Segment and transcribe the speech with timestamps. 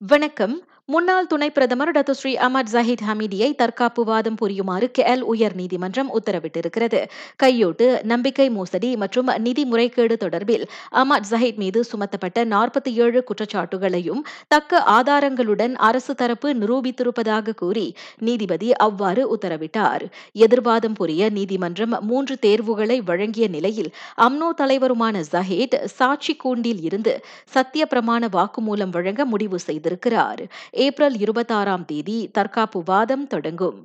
[0.00, 0.54] வணக்கம்.
[0.92, 7.00] முன்னாள் துணை பிரதமர் டத்து ஸ்ரீ அமர் ஜஹீத் ஹமீதியை தற்காப்பு வாதம் புரியுமாறு கேஎல் உயர் நீதிமன்றம் உத்தரவிட்டிருக்கிறது.
[7.36, 10.64] கையோட்டு நம்பிக்கை மோசடி மற்றும் நிதி முறைகேடு தொடர்பில்
[11.02, 17.86] அமர் ஜஹீத் மீது சுமத்தப்பட்ட நாற்பத்தி ஏழு குற்றச்சாட்டுகளையும் தக்க ஆதாரங்களுடன் அரசு தரப்பு நிரூபித்திருப்பதாக கூறி
[18.18, 20.04] நீதிபதி அவ்வாறு உத்தரவிட்டார்.
[20.46, 23.92] எதிர்வாதம் புரிய நீதிமன்றம் மூன்று தேர்வுகளை வழங்கிய நிலையில்
[24.28, 27.14] அம்னோ தலைவருமான ஜஹீத் சாட்சி கூண்டில் இருந்து
[27.44, 30.44] சத்திய பிரமாண வாக்குமூலம் வழங்க முடிவு செய்திருக்கிறார்.
[30.86, 33.80] ஏப்ரல் இருபத்தாறாம் தேதி தற்காப்பு வாதம் தொடங்கும்.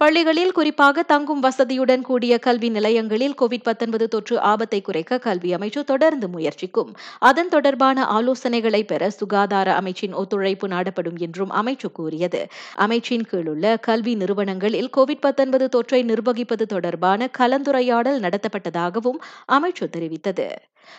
[0.00, 6.90] பள்ளிகளில் குறிப்பாக தங்கும் வசதியுடன் கூடிய கல்வி நிலையங்களில் கோவிட் தொற்று ஆபத்தை குறைக்க கல்வி அமைச்சு தொடர்ந்து முயற்சிக்கும்.
[7.30, 12.42] அதன் தொடர்பான ஆலோசனைகளை பெற சுகாதார அமைச்சின் ஒத்துழைப்பு நாடப்படும் என்றும் அமைச்சு கூறியது.
[12.76, 15.26] அமைச்சின் கீழுள்ள கல்வி நிறுவனங்களில் கோவிட்
[15.76, 19.20] தொற்றை நிர்வகிப்பது தொடர்பான கலந்துரையாடல் நடத்தப்பட்டதாகவும்
[19.52, 20.48] அமைச்சு தெரிவித்தது.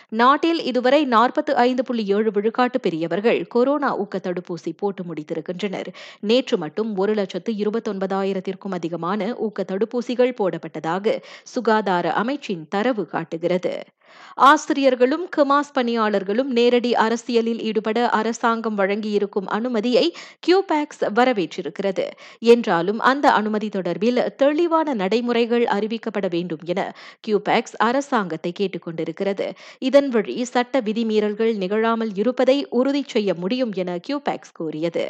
[0.08, 5.88] நாட்டில் இதுவரை நாற்பத்து ஐந்து புள்ளி ஏழு விழுக்காட்டு பெரியவர்கள் கொரோனா ஊக்க தடுப்பூசி போட்டு முடித்திருக்கின்றனர்.
[6.20, 13.74] நேற்று மட்டும் ஒரு லட்சத்து இருபத்தொன்பதாயிரத்திற்கும் அதிகமான ஊக்க தடுப்பூசிகள் போடப்பட்டதாக சுகாதார அமைச்சின் தரவு காட்டுகிறது.
[14.34, 20.14] ஆசிரியர்களும் கமாஸ் பணியாளர்களும் நேரடி அரசியலில் ஈடுபட அரசாங்கம் வழங்கியிருக்கும் அனுமதியை
[20.46, 22.06] கியூபேக்ஸ் வரவேற்றிருக்கிறது.
[22.38, 26.94] என்றாலும் அந்த அனுமதி தொடர்பில் தெளிவான நடைமுறைகள் அறிவிக்கப்பட வேண்டும் என
[27.28, 29.48] கியூபேக்ஸ் அரசாங்கத்தை கேட்டுக்கொண்டிருக்கிறது.
[29.78, 35.06] இதன் வழி சட்ட விதிமீறல்கள் நிகழாமல் இருப்பதை உறுதி செய்ய முடியும் என கியூபேக்ஸ் கூறியது.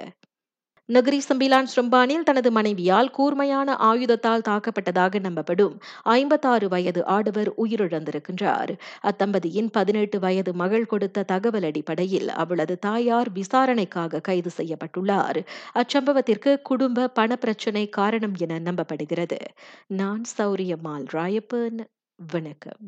[0.92, 8.78] நகரி சம்பிலான் ஸ்ரம்பானில் தனது மனைவியால் கூர்மையான ஆயுதத்தால் தாக்கப்பட்டதாக நம்பப்படும் ஐம்பத்தாறு வயது ஆடவர் உயிரிழந்திருக்கின்றார்.
[9.02, 15.46] அத்தம்பதியின் பதினெட்டு வயது மகள் கொடுத்த தகவல் அடிப்படையில் அவளது தாயார் விசாரணைக்காக கைது செய்யப்பட்டுள்ளார்.
[15.74, 19.38] அச்சம்பவத்திற்கு குடும்ப பணப்பிரச்சினை காரணம் என நம்பப்படுகிறது.
[19.86, 21.78] நான் சௌரியம்மாள் ராயப்பன்.
[22.32, 22.86] வணக்கம்.